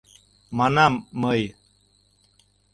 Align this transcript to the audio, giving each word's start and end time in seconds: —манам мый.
—манам 0.57 0.93
мый. 1.21 1.41